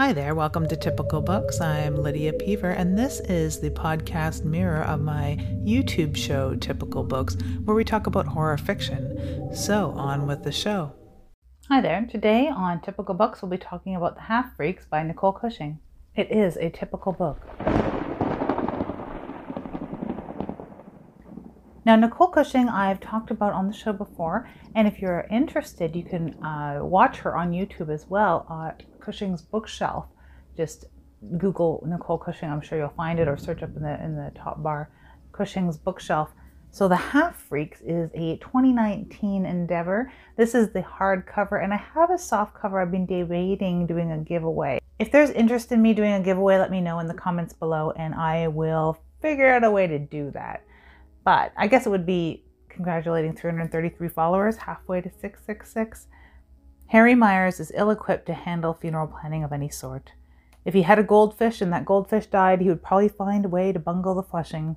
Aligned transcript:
Hi 0.00 0.12
there, 0.12 0.36
welcome 0.36 0.68
to 0.68 0.76
Typical 0.76 1.20
Books. 1.20 1.60
I'm 1.60 1.96
Lydia 1.96 2.32
Peever, 2.32 2.72
and 2.78 2.96
this 2.96 3.18
is 3.18 3.58
the 3.58 3.70
podcast 3.70 4.44
mirror 4.44 4.84
of 4.84 5.00
my 5.00 5.36
YouTube 5.64 6.16
show, 6.16 6.54
Typical 6.54 7.02
Books, 7.02 7.36
where 7.64 7.74
we 7.74 7.82
talk 7.82 8.06
about 8.06 8.28
horror 8.28 8.56
fiction. 8.58 9.52
So, 9.52 9.90
on 9.96 10.28
with 10.28 10.44
the 10.44 10.52
show. 10.52 10.92
Hi 11.68 11.80
there, 11.80 12.06
today 12.08 12.46
on 12.46 12.80
Typical 12.80 13.12
Books, 13.16 13.42
we'll 13.42 13.50
be 13.50 13.58
talking 13.58 13.96
about 13.96 14.14
The 14.14 14.20
Half 14.20 14.54
Freaks 14.54 14.86
by 14.86 15.02
Nicole 15.02 15.32
Cushing. 15.32 15.80
It 16.14 16.30
is 16.30 16.56
a 16.58 16.70
typical 16.70 17.10
book. 17.10 17.42
Now, 21.84 21.96
Nicole 21.96 22.28
Cushing, 22.28 22.68
I've 22.68 23.00
talked 23.00 23.32
about 23.32 23.52
on 23.52 23.66
the 23.66 23.72
show 23.72 23.92
before, 23.92 24.48
and 24.76 24.86
if 24.86 25.00
you're 25.00 25.26
interested, 25.28 25.96
you 25.96 26.04
can 26.04 26.34
uh, 26.44 26.78
watch 26.82 27.16
her 27.18 27.36
on 27.36 27.50
YouTube 27.50 27.92
as 27.92 28.06
well. 28.08 28.46
Uh, 28.48 28.80
Cushing's 29.00 29.42
bookshelf. 29.42 30.06
Just 30.56 30.86
Google 31.36 31.82
Nicole 31.86 32.18
Cushing. 32.18 32.50
I'm 32.50 32.60
sure 32.60 32.78
you'll 32.78 32.88
find 32.90 33.18
it, 33.18 33.28
or 33.28 33.36
search 33.36 33.62
up 33.62 33.76
in 33.76 33.82
the 33.82 34.02
in 34.02 34.16
the 34.16 34.30
top 34.34 34.62
bar, 34.62 34.90
Cushing's 35.32 35.76
bookshelf. 35.76 36.30
So 36.70 36.86
the 36.86 36.96
Half 36.96 37.36
Freaks 37.36 37.80
is 37.80 38.10
a 38.14 38.36
2019 38.36 39.46
endeavor. 39.46 40.12
This 40.36 40.54
is 40.54 40.70
the 40.70 40.82
hardcover, 40.82 41.62
and 41.62 41.72
I 41.72 41.78
have 41.78 42.10
a 42.10 42.18
soft 42.18 42.54
cover. 42.54 42.80
I've 42.80 42.90
been 42.90 43.06
debating 43.06 43.86
doing 43.86 44.12
a 44.12 44.18
giveaway. 44.18 44.78
If 44.98 45.10
there's 45.10 45.30
interest 45.30 45.72
in 45.72 45.80
me 45.80 45.94
doing 45.94 46.12
a 46.12 46.20
giveaway, 46.20 46.58
let 46.58 46.70
me 46.70 46.80
know 46.80 46.98
in 46.98 47.08
the 47.08 47.14
comments 47.14 47.54
below, 47.54 47.92
and 47.92 48.14
I 48.14 48.48
will 48.48 48.98
figure 49.22 49.50
out 49.50 49.64
a 49.64 49.70
way 49.70 49.86
to 49.86 49.98
do 49.98 50.30
that. 50.32 50.64
But 51.24 51.52
I 51.56 51.66
guess 51.66 51.86
it 51.86 51.90
would 51.90 52.06
be 52.06 52.44
congratulating 52.68 53.34
333 53.34 54.08
followers, 54.08 54.56
halfway 54.56 55.00
to 55.00 55.10
666. 55.10 56.06
Harry 56.88 57.14
Myers 57.14 57.60
is 57.60 57.70
ill 57.74 57.90
equipped 57.90 58.24
to 58.26 58.32
handle 58.32 58.72
funeral 58.72 59.06
planning 59.06 59.44
of 59.44 59.52
any 59.52 59.68
sort. 59.68 60.12
If 60.64 60.72
he 60.72 60.82
had 60.82 60.98
a 60.98 61.02
goldfish 61.02 61.60
and 61.60 61.70
that 61.70 61.84
goldfish 61.84 62.26
died, 62.26 62.62
he 62.62 62.68
would 62.68 62.82
probably 62.82 63.10
find 63.10 63.44
a 63.44 63.48
way 63.48 63.72
to 63.72 63.78
bungle 63.78 64.14
the 64.14 64.22
flushing. 64.22 64.76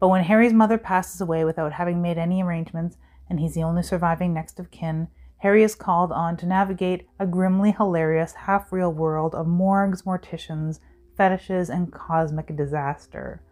But 0.00 0.08
when 0.08 0.24
Harry's 0.24 0.54
mother 0.54 0.78
passes 0.78 1.20
away 1.20 1.44
without 1.44 1.74
having 1.74 2.00
made 2.00 2.16
any 2.16 2.42
arrangements, 2.42 2.96
and 3.28 3.40
he's 3.40 3.54
the 3.54 3.62
only 3.62 3.82
surviving 3.82 4.32
next 4.32 4.58
of 4.58 4.70
kin, 4.70 5.08
Harry 5.38 5.62
is 5.62 5.74
called 5.74 6.12
on 6.12 6.38
to 6.38 6.46
navigate 6.46 7.06
a 7.18 7.26
grimly 7.26 7.72
hilarious 7.72 8.32
half 8.32 8.72
real 8.72 8.92
world 8.92 9.34
of 9.34 9.46
morgues, 9.46 10.02
morticians, 10.02 10.80
fetishes, 11.14 11.68
and 11.68 11.92
cosmic 11.92 12.56
disaster. 12.56 13.42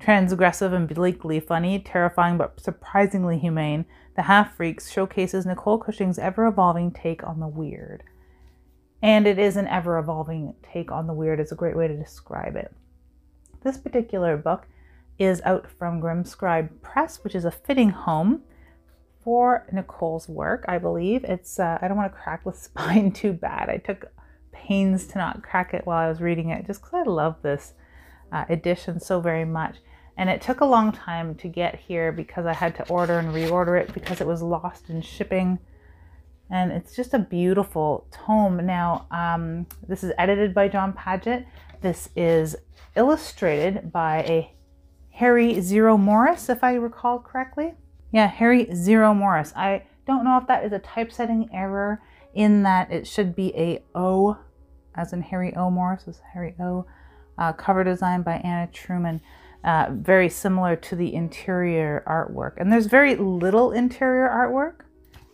Transgressive 0.00 0.72
and 0.74 0.88
bleakly 0.88 1.40
funny, 1.40 1.78
terrifying 1.78 2.36
but 2.36 2.60
surprisingly 2.60 3.38
humane, 3.38 3.86
The 4.16 4.22
Half 4.22 4.56
Freaks 4.56 4.90
showcases 4.90 5.46
Nicole 5.46 5.78
Cushing's 5.78 6.18
ever 6.18 6.46
evolving 6.46 6.90
take 6.90 7.26
on 7.26 7.40
the 7.40 7.48
weird. 7.48 8.02
And 9.02 9.26
it 9.26 9.38
is 9.38 9.56
an 9.56 9.68
ever 9.68 9.98
evolving 9.98 10.54
take 10.62 10.90
on 10.90 11.06
the 11.06 11.14
weird, 11.14 11.40
is 11.40 11.52
a 11.52 11.56
great 11.56 11.76
way 11.76 11.88
to 11.88 11.96
describe 11.96 12.56
it. 12.56 12.74
This 13.62 13.78
particular 13.78 14.36
book 14.36 14.66
is 15.18 15.40
out 15.44 15.66
from 15.70 16.00
Grimscribe 16.00 16.82
Press, 16.82 17.22
which 17.22 17.34
is 17.34 17.44
a 17.44 17.50
fitting 17.50 17.90
home 17.90 18.42
for 19.22 19.66
Nicole's 19.72 20.28
work, 20.28 20.64
I 20.68 20.78
believe. 20.78 21.24
It's, 21.24 21.58
uh, 21.58 21.78
I 21.80 21.88
don't 21.88 21.96
want 21.96 22.12
to 22.12 22.18
crack 22.18 22.44
the 22.44 22.52
spine 22.54 23.12
too 23.12 23.32
bad. 23.32 23.70
I 23.70 23.78
took 23.78 24.06
pains 24.52 25.06
to 25.08 25.18
not 25.18 25.42
crack 25.42 25.74
it 25.74 25.86
while 25.86 25.98
I 25.98 26.08
was 26.08 26.20
reading 26.20 26.50
it 26.50 26.66
just 26.66 26.80
because 26.80 27.06
I 27.06 27.10
love 27.10 27.36
this 27.42 27.74
uh, 28.34 28.44
edition 28.48 28.98
so 29.00 29.20
very 29.20 29.44
much. 29.44 29.76
And 30.16 30.28
it 30.28 30.42
took 30.42 30.60
a 30.60 30.64
long 30.64 30.92
time 30.92 31.34
to 31.36 31.48
get 31.48 31.76
here 31.76 32.12
because 32.12 32.46
I 32.46 32.52
had 32.52 32.74
to 32.76 32.88
order 32.88 33.18
and 33.18 33.28
reorder 33.28 33.80
it 33.80 33.94
because 33.94 34.20
it 34.20 34.26
was 34.26 34.42
lost 34.42 34.90
in 34.90 35.00
shipping. 35.02 35.58
And 36.50 36.70
it's 36.72 36.94
just 36.94 37.14
a 37.14 37.18
beautiful 37.18 38.06
tome. 38.10 38.64
Now, 38.66 39.06
um, 39.10 39.66
this 39.88 40.04
is 40.04 40.12
edited 40.18 40.52
by 40.52 40.68
Jon 40.68 40.92
Padgett. 40.92 41.46
This 41.80 42.10
is 42.14 42.56
illustrated 42.96 43.92
by 43.92 44.18
a 44.22 44.52
Harry 45.10 45.60
Zero 45.60 45.96
Morris, 45.96 46.48
if 46.48 46.62
I 46.62 46.74
recall 46.74 47.20
correctly. 47.20 47.74
Yeah, 48.12 48.26
Harry 48.26 48.68
Zero 48.74 49.14
Morris. 49.14 49.52
I 49.56 49.84
don't 50.06 50.24
know 50.24 50.38
if 50.38 50.46
that 50.48 50.64
is 50.64 50.72
a 50.72 50.78
typesetting 50.80 51.50
error 51.52 52.02
in 52.34 52.64
that 52.64 52.92
it 52.92 53.06
should 53.06 53.34
be 53.34 53.54
a 53.56 53.82
O, 53.94 54.38
as 54.94 55.12
in 55.12 55.22
Harry 55.22 55.54
O. 55.56 55.70
Morris, 55.70 56.06
was 56.06 56.20
Harry 56.32 56.54
O. 56.60 56.84
Uh, 57.38 57.52
cover 57.52 57.84
design 57.84 58.22
by 58.22 58.34
Anna 58.36 58.68
Truman. 58.72 59.20
Uh, 59.64 59.88
very 59.90 60.28
similar 60.28 60.76
to 60.76 60.94
the 60.94 61.14
interior 61.14 62.04
artwork. 62.06 62.52
And 62.58 62.70
there's 62.70 62.86
very 62.86 63.16
little 63.16 63.72
interior 63.72 64.28
artwork, 64.28 64.84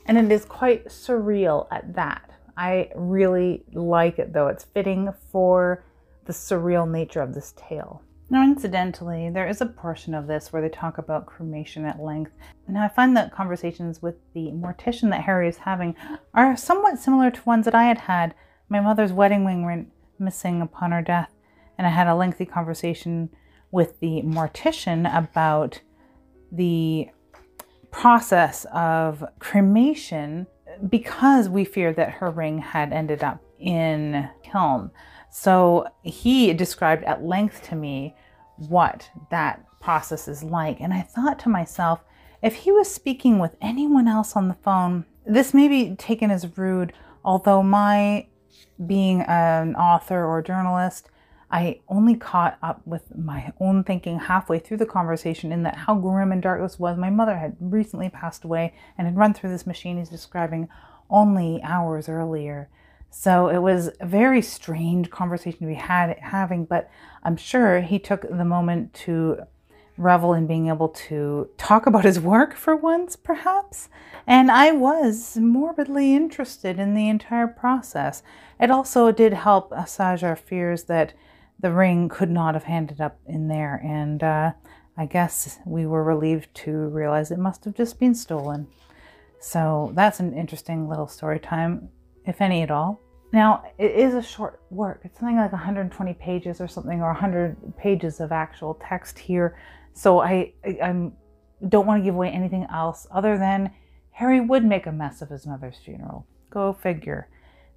and 0.07 0.17
it 0.17 0.31
is 0.31 0.45
quite 0.45 0.87
surreal 0.87 1.67
at 1.73 1.95
that. 1.95 2.31
I 2.57 2.91
really 2.95 3.65
like 3.73 4.19
it 4.19 4.33
though. 4.33 4.47
It's 4.47 4.65
fitting 4.65 5.13
for 5.33 5.85
the 6.27 6.33
surreal 6.33 6.89
nature 6.89 7.23
of 7.23 7.35
this 7.35 7.55
tale. 7.57 8.03
Now, 8.33 8.45
incidentally, 8.45 9.29
there 9.29 9.49
is 9.49 9.61
a 9.61 9.67
portion 9.67 10.15
of 10.15 10.29
this 10.29 10.53
where 10.53 10.63
they 10.63 10.69
talk 10.69 10.99
about 10.99 11.27
cremation 11.27 11.85
at 11.85 12.01
length. 12.01 12.31
Now, 12.69 12.85
I 12.85 12.89
find 12.89 13.17
that 13.17 13.35
conversations 13.35 14.01
with 14.01 14.15
the 14.35 14.53
mortician 14.53 15.11
that 15.11 15.23
Harry 15.23 15.49
is 15.49 15.57
having 15.57 15.97
are 16.33 16.57
somewhat 16.57 17.01
similar 17.01 17.33
to 17.33 17.43
ones 17.43 17.65
that 17.65 17.75
I 17.75 17.85
had 17.85 17.99
had. 17.99 18.37
My 18.69 18.79
mother's 18.79 19.13
wedding 19.13 19.45
ring 19.45 19.65
went 19.65 19.91
missing 20.21 20.63
upon 20.63 20.93
her 20.93 21.03
death, 21.03 21.33
and 21.81 21.87
I 21.87 21.91
had 21.93 22.09
a 22.09 22.15
lengthy 22.15 22.45
conversation 22.45 23.31
with 23.71 24.01
the 24.01 24.21
mortician 24.21 25.11
about 25.17 25.81
the 26.53 27.09
process 27.91 28.67
of 28.71 29.25
cremation 29.39 30.47
because 30.91 31.49
we 31.49 31.65
feared 31.65 31.97
that 31.97 32.11
her 32.11 32.31
ring 32.31 32.59
had 32.59 32.93
ended 32.93 33.25
up 33.25 33.43
in 33.59 34.29
kiln. 34.43 34.91
So 35.31 35.87
he 36.03 36.53
described 36.53 37.03
at 37.05 37.25
length 37.25 37.63
to 37.71 37.77
me 37.77 38.15
what 38.57 39.09
that 39.31 39.65
process 39.81 40.29
is 40.29 40.45
like. 40.45 40.83
And 40.83 40.93
I 40.93 41.01
thought 41.01 41.39
to 41.39 41.49
myself, 41.49 42.01
if 42.43 42.57
he 42.57 42.73
was 42.73 42.95
speaking 42.95 43.39
with 43.39 43.57
anyone 43.63 44.07
else 44.07 44.37
on 44.37 44.49
the 44.49 44.55
phone, 44.63 45.07
this 45.25 45.55
may 45.55 45.67
be 45.67 45.97
taken 45.97 46.31
as 46.31 46.59
rude, 46.59 46.93
although 47.25 47.63
my 47.63 48.27
being 48.87 49.23
an 49.23 49.77
author 49.77 50.27
or 50.27 50.43
journalist, 50.43 51.09
I 51.51 51.81
only 51.89 52.15
caught 52.15 52.59
up 52.63 52.81
with 52.87 53.17
my 53.17 53.53
own 53.59 53.83
thinking 53.83 54.21
halfway 54.21 54.61
through 54.61 54.77
the 54.77 54.87
conversation 54.87 55.51
in 55.51 55.65
that 55.65 55.75
how 55.75 55.97
grim 55.97 56.31
and 56.31 56.41
dark 56.41 56.63
this 56.63 56.79
was. 56.79 56.97
My 56.97 57.11
mother 57.11 57.37
had 57.37 57.57
recently 57.59 58.09
passed 58.09 58.45
away 58.45 58.73
and 58.97 59.07
had 59.07 59.17
run 59.17 59.35
through 59.35 59.51
this 59.51 59.67
machine 59.67 59.99
he's 59.99 60.09
describing 60.09 60.69
only 61.11 61.61
hours 61.63 62.09
earlier. 62.09 62.69
So 63.11 63.49
it 63.49 63.59
was 63.59 63.91
a 63.99 64.07
very 64.07 64.41
strange 64.41 65.11
conversation 65.11 65.61
to 65.61 65.67
be 65.67 65.75
had 65.75 66.17
having, 66.21 66.65
but 66.65 66.89
I'm 67.25 67.37
sure 67.37 67.81
he 67.81 67.99
took 67.99 68.23
the 68.23 68.45
moment 68.45 68.95
to 68.95 69.41
revel 69.97 70.33
in 70.33 70.47
being 70.47 70.69
able 70.69 70.89
to 70.89 71.51
talk 71.59 71.87
about 71.87 72.05
his 72.05 72.21
work 72.21 72.55
for 72.55 72.75
once, 72.77 73.17
perhaps. 73.17 73.89
And 74.27 74.51
I 74.51 74.71
was 74.71 75.37
morbidly 75.37 76.15
interested 76.15 76.79
in 76.79 76.95
the 76.95 77.09
entire 77.09 77.49
process. 77.49 78.23
It 78.61 78.71
also 78.71 79.11
did 79.11 79.33
help 79.33 79.73
assuage 79.73 80.23
our 80.23 80.37
fears 80.37 80.85
that 80.85 81.13
the 81.61 81.73
ring 81.73 82.09
could 82.09 82.31
not 82.31 82.55
have 82.55 82.65
handed 82.65 83.01
up 83.01 83.19
in 83.27 83.49
there. 83.49 83.81
And 83.85 84.23
uh, 84.23 84.53
I 84.97 85.07
guess 85.07 85.59
we 85.67 85.87
were 85.87 86.03
relieved 86.03 86.55
to 86.57 86.71
realize 86.71 87.31
it 87.31 87.39
must 87.39 87.65
have 87.65 87.75
just 87.75 87.99
been 87.99 88.15
stolen. 88.15 88.67
So 89.41 89.93
that's 89.95 90.21
an 90.21 90.35
interesting 90.35 90.89
little 90.89 91.09
story 91.09 91.39
time, 91.39 91.89
if 92.27 92.41
any 92.41 92.63
at 92.63 92.71
all. 92.71 93.01
Now, 93.33 93.63
it 93.79 93.93
is 93.93 94.15
a 94.15 94.23
short 94.23 94.61
work. 94.71 95.03
It's 95.05 95.19
something 95.19 95.37
like 95.37 95.53
120 95.53 96.15
pages 96.15 96.61
or 96.61 96.67
something, 96.67 97.01
or 97.01 97.13
100 97.13 97.77
pages 97.77 98.21
of 98.21 98.33
actual 98.33 98.75
text 98.83 99.19
here. 99.19 99.57
So 99.93 100.21
I, 100.21 100.53
I 100.65 100.79
I'm, 100.83 101.13
don't 101.69 101.87
want 101.87 102.01
to 102.01 102.05
give 102.05 102.15
away 102.15 102.31
anything 102.31 102.67
else 102.73 103.07
other 103.11 103.39
than 103.39 103.71
Harry 104.11 104.41
would 104.41 104.65
make 104.65 104.87
a 104.87 104.93
mess 104.93 105.23
of 105.23 105.29
his 105.29 105.47
mother's 105.47 105.79
funeral. 105.79 106.27
Go 106.51 106.73
figure. 106.73 107.29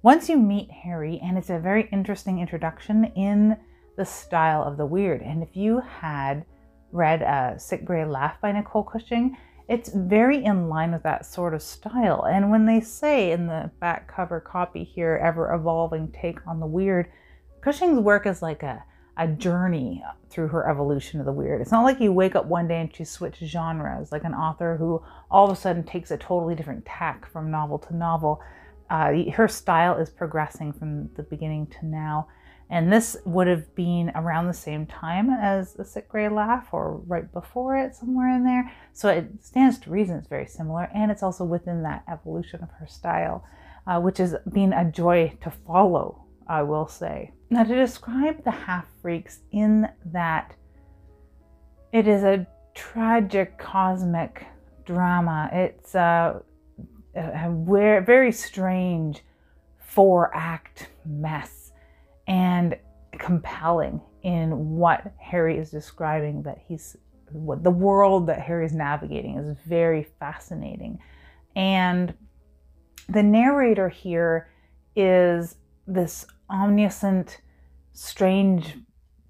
Once 0.02 0.28
you 0.28 0.36
meet 0.36 0.70
Harry, 0.70 1.20
and 1.22 1.38
it's 1.38 1.50
a 1.50 1.58
very 1.58 1.88
interesting 1.92 2.40
introduction 2.40 3.04
in 3.16 3.56
the 3.96 4.04
style 4.04 4.62
of 4.62 4.76
the 4.76 4.86
weird. 4.86 5.22
And 5.22 5.42
if 5.42 5.56
you 5.56 5.80
had 5.80 6.44
read 6.92 7.22
uh, 7.22 7.58
Sick 7.58 7.84
Grey 7.84 8.04
Laugh 8.04 8.40
by 8.40 8.52
Nicole 8.52 8.84
Cushing, 8.84 9.36
it's 9.68 9.90
very 9.94 10.44
in 10.44 10.68
line 10.68 10.92
with 10.92 11.02
that 11.04 11.24
sort 11.24 11.54
of 11.54 11.62
style. 11.62 12.26
And 12.30 12.50
when 12.50 12.66
they 12.66 12.80
say 12.80 13.32
in 13.32 13.46
the 13.46 13.70
back 13.80 14.12
cover 14.14 14.40
copy 14.40 14.84
here, 14.84 15.18
ever 15.22 15.54
evolving 15.54 16.12
take 16.12 16.46
on 16.46 16.60
the 16.60 16.66
weird, 16.66 17.10
Cushing's 17.62 17.98
work 17.98 18.26
is 18.26 18.42
like 18.42 18.62
a, 18.62 18.84
a 19.16 19.26
journey 19.26 20.04
through 20.28 20.48
her 20.48 20.68
evolution 20.68 21.18
of 21.18 21.26
the 21.26 21.32
weird. 21.32 21.62
It's 21.62 21.72
not 21.72 21.84
like 21.84 21.98
you 21.98 22.12
wake 22.12 22.36
up 22.36 22.44
one 22.44 22.68
day 22.68 22.80
and 22.80 22.94
she 22.94 23.04
switches 23.04 23.48
genres, 23.48 24.12
like 24.12 24.24
an 24.24 24.34
author 24.34 24.76
who 24.76 25.02
all 25.30 25.46
of 25.46 25.56
a 25.56 25.60
sudden 25.60 25.82
takes 25.82 26.10
a 26.10 26.18
totally 26.18 26.54
different 26.54 26.84
tack 26.84 27.30
from 27.30 27.50
novel 27.50 27.78
to 27.78 27.96
novel. 27.96 28.42
Uh, 28.90 29.30
her 29.32 29.48
style 29.48 29.96
is 29.96 30.10
progressing 30.10 30.74
from 30.74 31.08
the 31.14 31.22
beginning 31.22 31.66
to 31.68 31.86
now. 31.86 32.28
And 32.70 32.92
this 32.92 33.16
would 33.24 33.46
have 33.46 33.74
been 33.74 34.10
around 34.14 34.46
the 34.46 34.54
same 34.54 34.86
time 34.86 35.30
as 35.30 35.74
the 35.74 35.84
Sick 35.84 36.08
Grey 36.08 36.28
Laugh 36.28 36.68
or 36.72 36.96
right 37.06 37.30
before 37.32 37.76
it, 37.76 37.94
somewhere 37.94 38.34
in 38.34 38.44
there. 38.44 38.72
So 38.92 39.08
it 39.08 39.28
stands 39.40 39.78
to 39.80 39.90
reason 39.90 40.16
it's 40.16 40.28
very 40.28 40.46
similar. 40.46 40.88
And 40.94 41.10
it's 41.10 41.22
also 41.22 41.44
within 41.44 41.82
that 41.82 42.04
evolution 42.10 42.62
of 42.62 42.70
her 42.78 42.86
style, 42.86 43.44
uh, 43.86 44.00
which 44.00 44.18
has 44.18 44.34
been 44.52 44.72
a 44.72 44.90
joy 44.90 45.36
to 45.42 45.50
follow 45.50 46.24
I 46.46 46.62
will 46.62 46.86
say. 46.86 47.32
Now, 47.50 47.64
to 47.64 47.74
describe 47.74 48.44
the 48.44 48.50
half 48.50 48.86
freaks 49.00 49.40
in 49.52 49.88
that 50.06 50.54
it 51.92 52.08
is 52.08 52.22
a 52.24 52.46
tragic 52.74 53.58
cosmic 53.58 54.46
drama, 54.84 55.48
it's 55.52 55.94
a, 55.94 56.42
a 57.14 58.02
very 58.04 58.32
strange 58.32 59.22
four 59.78 60.34
act 60.34 60.88
mess 61.06 61.63
and 62.26 62.76
compelling 63.18 64.00
in 64.22 64.76
what 64.76 65.12
Harry 65.18 65.58
is 65.58 65.70
describing 65.70 66.42
that 66.42 66.58
he's 66.66 66.96
what 67.30 67.64
the 67.64 67.70
world 67.70 68.26
that 68.28 68.40
Harry 68.40 68.64
is 68.64 68.72
navigating 68.72 69.36
is 69.36 69.56
very 69.66 70.04
fascinating. 70.20 70.98
And 71.56 72.14
the 73.08 73.22
narrator 73.22 73.88
here 73.88 74.48
is 74.94 75.56
this 75.86 76.26
omniscient, 76.50 77.40
strange 77.92 78.76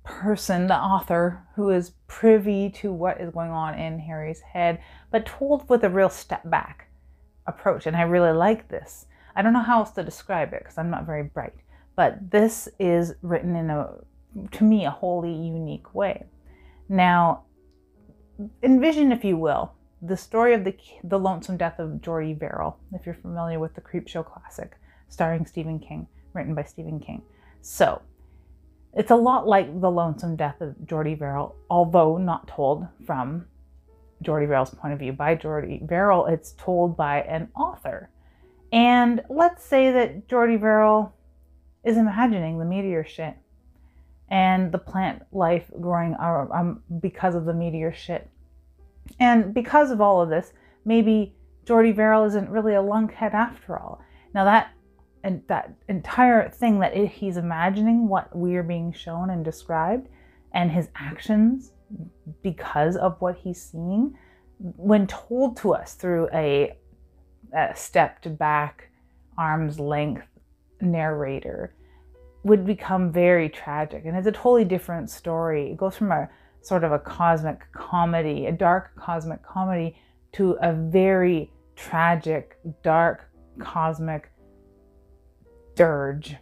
person, 0.04 0.66
the 0.66 0.76
author, 0.76 1.42
who 1.56 1.70
is 1.70 1.92
privy 2.06 2.68
to 2.70 2.92
what 2.92 3.20
is 3.20 3.30
going 3.30 3.50
on 3.50 3.78
in 3.78 3.98
Harry's 3.98 4.40
head, 4.40 4.80
but 5.10 5.26
told 5.26 5.68
with 5.68 5.82
a 5.84 5.90
real 5.90 6.10
step 6.10 6.48
back 6.50 6.88
approach. 7.46 7.86
And 7.86 7.96
I 7.96 8.02
really 8.02 8.36
like 8.36 8.68
this. 8.68 9.06
I 9.34 9.42
don't 9.42 9.52
know 9.52 9.62
how 9.62 9.80
else 9.80 9.92
to 9.92 10.04
describe 10.04 10.52
it 10.52 10.60
because 10.60 10.78
I'm 10.78 10.90
not 10.90 11.06
very 11.06 11.24
bright, 11.24 11.54
but 11.96 12.30
this 12.30 12.68
is 12.78 13.14
written 13.22 13.56
in 13.56 13.70
a, 13.70 13.94
to 14.52 14.64
me, 14.64 14.84
a 14.84 14.90
wholly 14.90 15.32
unique 15.32 15.94
way. 15.94 16.24
Now, 16.88 17.44
envision, 18.62 19.12
if 19.12 19.24
you 19.24 19.36
will, 19.36 19.72
the 20.02 20.16
story 20.16 20.52
of 20.54 20.64
the 20.64 20.76
the 21.04 21.18
lonesome 21.18 21.56
death 21.56 21.78
of 21.78 22.02
Jordy 22.02 22.34
Verrill, 22.34 22.76
if 22.92 23.06
you're 23.06 23.14
familiar 23.14 23.58
with 23.58 23.74
the 23.74 23.80
Creepshow 23.80 24.24
classic, 24.24 24.76
starring 25.08 25.46
Stephen 25.46 25.78
King, 25.78 26.06
written 26.34 26.54
by 26.54 26.64
Stephen 26.64 27.00
King. 27.00 27.22
So, 27.62 28.02
it's 28.92 29.10
a 29.10 29.16
lot 29.16 29.46
like 29.46 29.80
the 29.80 29.90
lonesome 29.90 30.36
death 30.36 30.60
of 30.60 30.74
Jordy 30.86 31.14
Verrill, 31.14 31.56
although 31.70 32.18
not 32.18 32.46
told 32.48 32.86
from 33.06 33.46
Jordy 34.22 34.46
Verrill's 34.46 34.70
point 34.70 34.92
of 34.92 34.98
view 34.98 35.12
by 35.12 35.34
Jordy 35.34 35.80
Verrill. 35.84 36.26
It's 36.26 36.52
told 36.52 36.96
by 36.96 37.22
an 37.22 37.48
author. 37.56 38.10
And 38.72 39.22
let's 39.28 39.64
say 39.64 39.92
that 39.92 40.28
Jordy 40.28 40.56
Verrill 40.56 41.14
is 41.84 41.96
imagining 41.96 42.58
the 42.58 42.64
meteor 42.64 43.04
shit 43.04 43.36
and 44.30 44.72
the 44.72 44.78
plant 44.78 45.22
life 45.32 45.70
growing 45.80 46.16
um, 46.18 46.82
because 47.00 47.34
of 47.34 47.44
the 47.44 47.54
meteor 47.54 47.92
shit. 47.92 48.28
And 49.20 49.52
because 49.52 49.90
of 49.90 50.00
all 50.00 50.22
of 50.22 50.30
this, 50.30 50.52
maybe 50.84 51.34
Jordy 51.64 51.92
Verrill 51.92 52.24
isn't 52.24 52.48
really 52.48 52.74
a 52.74 52.82
lunkhead 52.82 53.34
after 53.34 53.78
all. 53.78 54.00
Now 54.34 54.44
that 54.44 54.70
and 55.22 55.42
that 55.46 55.72
entire 55.88 56.50
thing 56.50 56.80
that 56.80 56.94
he's 56.94 57.38
imagining 57.38 58.08
what 58.08 58.34
we 58.36 58.56
are 58.56 58.62
being 58.62 58.92
shown 58.92 59.30
and 59.30 59.42
described 59.44 60.06
and 60.52 60.70
his 60.70 60.88
actions 60.94 61.72
because 62.42 62.96
of 62.96 63.20
what 63.20 63.36
he's 63.36 63.60
seeing 63.60 64.16
when 64.58 65.06
told 65.06 65.56
to 65.56 65.72
us 65.72 65.94
through 65.94 66.28
a, 66.32 66.76
a 67.56 67.74
stepped 67.74 68.36
back 68.38 68.90
arm's 69.38 69.80
length 69.80 70.26
narrator 70.80 71.74
would 72.42 72.66
become 72.66 73.10
very 73.10 73.48
tragic. 73.48 74.04
And 74.04 74.16
it's 74.16 74.26
a 74.26 74.32
totally 74.32 74.64
different 74.64 75.10
story. 75.10 75.72
It 75.72 75.76
goes 75.76 75.96
from 75.96 76.12
a 76.12 76.28
sort 76.60 76.84
of 76.84 76.92
a 76.92 76.98
cosmic 76.98 77.60
comedy 77.72 78.46
a 78.46 78.52
dark 78.52 78.96
cosmic 78.96 79.42
comedy 79.42 79.96
to 80.32 80.52
a 80.62 80.72
very 80.72 81.50
tragic 81.76 82.58
dark 82.82 83.30
cosmic 83.58 84.30
dirge, 85.74 86.36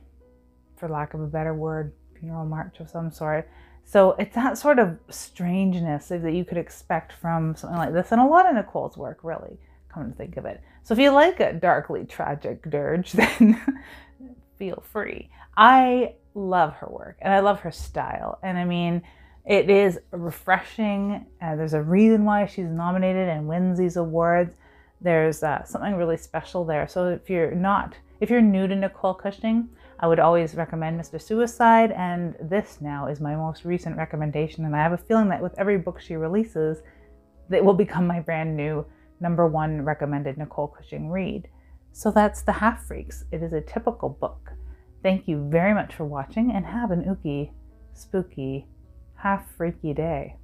for 0.76 0.88
lack 0.88 1.14
of 1.14 1.20
a 1.20 1.26
better 1.26 1.54
word, 1.54 1.92
funeral 2.18 2.44
march 2.44 2.80
of 2.80 2.88
some 2.88 3.10
sort. 3.10 3.48
So 3.84 4.12
it's 4.12 4.34
that 4.34 4.58
sort 4.58 4.78
of 4.78 4.98
strangeness 5.08 6.08
that 6.08 6.32
you 6.32 6.44
could 6.44 6.58
expect 6.58 7.12
from 7.12 7.56
something 7.56 7.78
like 7.78 7.92
this, 7.92 8.12
and 8.12 8.20
a 8.20 8.26
lot 8.26 8.48
of 8.48 8.54
Nicole's 8.54 8.96
work, 8.96 9.20
really, 9.22 9.58
come 9.92 10.10
to 10.10 10.16
think 10.16 10.36
of 10.36 10.44
it. 10.44 10.60
So 10.82 10.94
if 10.94 11.00
you 11.00 11.10
like 11.10 11.40
a 11.40 11.52
darkly 11.52 12.04
tragic 12.04 12.68
dirge, 12.70 13.12
then 13.12 13.60
feel 14.58 14.82
free. 14.92 15.30
I 15.56 16.14
love 16.34 16.74
her 16.74 16.88
work 16.88 17.18
and 17.20 17.32
I 17.32 17.40
love 17.40 17.60
her 17.60 17.72
style. 17.72 18.38
And 18.42 18.58
I 18.58 18.64
mean, 18.64 19.02
it 19.44 19.68
is 19.68 19.98
refreshing. 20.12 21.26
Uh, 21.40 21.56
there's 21.56 21.74
a 21.74 21.82
reason 21.82 22.24
why 22.24 22.46
she's 22.46 22.66
nominated 22.66 23.28
and 23.28 23.48
wins 23.48 23.78
these 23.78 23.96
awards. 23.96 24.56
There's 25.00 25.42
uh, 25.42 25.64
something 25.64 25.94
really 25.96 26.16
special 26.16 26.64
there. 26.64 26.86
So 26.86 27.08
if 27.08 27.28
you're 27.28 27.52
not 27.52 27.96
if 28.22 28.30
you're 28.30 28.40
new 28.40 28.68
to 28.68 28.76
Nicole 28.76 29.14
Cushing, 29.14 29.68
I 29.98 30.06
would 30.06 30.20
always 30.20 30.54
recommend 30.54 31.00
Mr. 31.00 31.20
Suicide, 31.20 31.90
and 31.90 32.36
this 32.40 32.78
now 32.80 33.08
is 33.08 33.20
my 33.20 33.34
most 33.34 33.64
recent 33.64 33.96
recommendation. 33.96 34.64
And 34.64 34.76
I 34.76 34.78
have 34.78 34.92
a 34.92 34.96
feeling 34.96 35.28
that 35.30 35.42
with 35.42 35.58
every 35.58 35.76
book 35.76 36.00
she 36.00 36.14
releases, 36.14 36.82
it 37.50 37.64
will 37.64 37.74
become 37.74 38.06
my 38.06 38.20
brand 38.20 38.56
new 38.56 38.86
number 39.22 39.46
one 39.46 39.82
recommended 39.82 40.36
Nicole 40.36 40.68
Cushing 40.68 41.08
read. 41.08 41.48
So 41.92 42.10
that's 42.10 42.42
The 42.42 42.52
Half 42.52 42.86
Freaks. 42.86 43.24
It 43.30 43.42
is 43.42 43.52
a 43.52 43.60
typical 43.60 44.08
book. 44.08 44.50
Thank 45.02 45.28
you 45.28 45.48
very 45.48 45.72
much 45.72 45.94
for 45.94 46.04
watching, 46.04 46.50
and 46.52 46.66
have 46.66 46.90
an 46.90 47.04
ooky, 47.04 47.52
spooky, 47.94 48.66
half 49.14 49.50
freaky 49.56 49.94
day. 49.94 50.36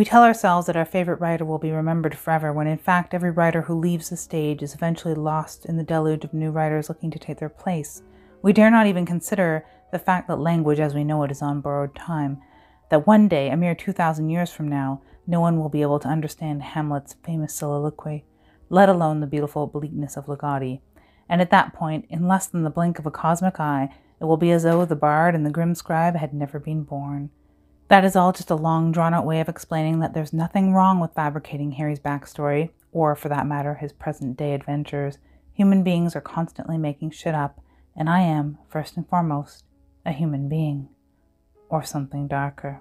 We 0.00 0.06
tell 0.06 0.24
ourselves 0.24 0.66
that 0.66 0.78
our 0.78 0.86
favorite 0.86 1.20
writer 1.20 1.44
will 1.44 1.58
be 1.58 1.72
remembered 1.72 2.16
forever, 2.16 2.54
when 2.54 2.66
in 2.66 2.78
fact, 2.78 3.12
every 3.12 3.30
writer 3.30 3.60
who 3.60 3.78
leaves 3.78 4.08
the 4.08 4.16
stage 4.16 4.62
is 4.62 4.72
eventually 4.72 5.12
lost 5.12 5.66
in 5.66 5.76
the 5.76 5.82
deluge 5.82 6.24
of 6.24 6.32
new 6.32 6.50
writers 6.50 6.88
looking 6.88 7.10
to 7.10 7.18
take 7.18 7.38
their 7.38 7.50
place. 7.50 8.02
We 8.40 8.54
dare 8.54 8.70
not 8.70 8.86
even 8.86 9.04
consider 9.04 9.66
the 9.92 9.98
fact 9.98 10.26
that 10.28 10.40
language 10.40 10.80
as 10.80 10.94
we 10.94 11.04
know 11.04 11.22
it 11.24 11.30
is 11.30 11.42
on 11.42 11.60
borrowed 11.60 11.94
time, 11.94 12.40
that 12.88 13.06
one 13.06 13.28
day, 13.28 13.50
a 13.50 13.58
mere 13.58 13.74
2,000 13.74 14.30
years 14.30 14.50
from 14.50 14.68
now, 14.68 15.02
no 15.26 15.38
one 15.38 15.58
will 15.58 15.68
be 15.68 15.82
able 15.82 15.98
to 15.98 16.08
understand 16.08 16.62
Hamlet's 16.62 17.16
famous 17.22 17.54
soliloquy, 17.54 18.24
let 18.70 18.88
alone 18.88 19.20
the 19.20 19.26
beautiful 19.26 19.66
bleakness 19.66 20.16
of 20.16 20.24
Ligotti. 20.24 20.80
And 21.28 21.42
at 21.42 21.50
that 21.50 21.74
point, 21.74 22.06
in 22.08 22.26
less 22.26 22.46
than 22.46 22.62
the 22.62 22.70
blink 22.70 22.98
of 22.98 23.04
a 23.04 23.10
cosmic 23.10 23.60
eye, 23.60 23.94
it 24.18 24.24
will 24.24 24.38
be 24.38 24.50
as 24.50 24.62
though 24.62 24.86
the 24.86 24.96
bard 24.96 25.34
and 25.34 25.44
the 25.44 25.50
grim 25.50 25.74
scribe 25.74 26.16
had 26.16 26.32
never 26.32 26.58
been 26.58 26.84
born. 26.84 27.28
That 27.90 28.04
is 28.04 28.14
all 28.14 28.30
just 28.30 28.50
a 28.50 28.54
long, 28.54 28.92
drawn 28.92 29.14
out 29.14 29.26
way 29.26 29.40
of 29.40 29.48
explaining 29.48 29.98
that 29.98 30.14
there's 30.14 30.32
nothing 30.32 30.72
wrong 30.72 31.00
with 31.00 31.12
fabricating 31.12 31.72
Harry's 31.72 31.98
backstory, 31.98 32.70
or 32.92 33.16
for 33.16 33.28
that 33.28 33.48
matter, 33.48 33.74
his 33.74 33.92
present 33.92 34.36
day 34.36 34.54
adventures. 34.54 35.18
Human 35.54 35.82
beings 35.82 36.14
are 36.14 36.20
constantly 36.20 36.78
making 36.78 37.10
shit 37.10 37.34
up, 37.34 37.60
and 37.96 38.08
I 38.08 38.20
am, 38.20 38.58
first 38.68 38.96
and 38.96 39.08
foremost, 39.08 39.64
a 40.06 40.12
human 40.12 40.48
being. 40.48 40.88
Or 41.68 41.82
something 41.82 42.28
darker. 42.28 42.80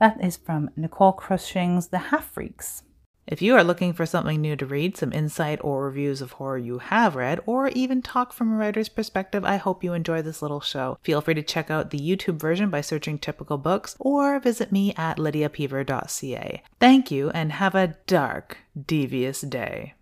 That 0.00 0.24
is 0.24 0.38
from 0.38 0.70
Nicole 0.74 1.12
Cushing's 1.12 1.88
The 1.88 1.98
Half 1.98 2.30
Freaks. 2.30 2.82
If 3.26 3.42
you 3.42 3.56
are 3.56 3.64
looking 3.64 3.92
for 3.92 4.06
something 4.06 4.40
new 4.40 4.54
to 4.54 4.64
read, 4.66 4.96
some 4.96 5.12
insight 5.12 5.58
or 5.64 5.84
reviews 5.84 6.22
of 6.22 6.32
horror 6.32 6.58
you 6.58 6.78
have 6.78 7.16
read, 7.16 7.40
or 7.44 7.68
even 7.68 8.00
talk 8.00 8.32
from 8.32 8.52
a 8.52 8.56
writer's 8.56 8.88
perspective, 8.88 9.44
I 9.44 9.56
hope 9.56 9.82
you 9.82 9.94
enjoy 9.94 10.22
this 10.22 10.42
little 10.42 10.60
show. 10.60 10.98
Feel 11.02 11.20
free 11.20 11.34
to 11.34 11.42
check 11.42 11.68
out 11.68 11.90
the 11.90 11.98
YouTube 11.98 12.38
version 12.38 12.70
by 12.70 12.82
searching 12.82 13.18
Typical 13.18 13.58
Books, 13.58 13.96
or 13.98 14.38
visit 14.38 14.70
me 14.70 14.94
at 14.96 15.18
lydiapeever.ca. 15.18 16.62
Thank 16.78 17.10
you, 17.10 17.30
and 17.30 17.50
have 17.50 17.74
a 17.74 17.96
dark, 18.06 18.58
devious 18.86 19.40
day. 19.40 19.95